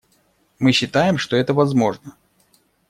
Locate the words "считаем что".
0.71-1.35